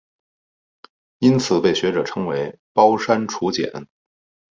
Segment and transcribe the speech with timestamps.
[1.19, 3.71] 因此被学者称为包山楚简。